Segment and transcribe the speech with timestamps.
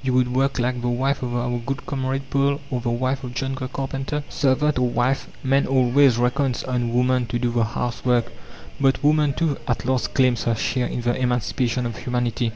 [0.00, 3.34] You would work like the wife of our good comrade Paul or the wife of
[3.34, 8.04] John the carpenter?" Servant or wife, man always reckons on woman to do the house
[8.04, 8.30] work.
[8.80, 12.50] But woman, too, at last claims her share in the emancipation of humanity.